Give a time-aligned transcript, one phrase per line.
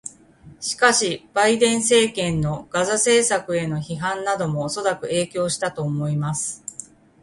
[0.59, 6.63] しかし、バイデン政権のガザ政策への批判などもおそらく影響したと思います。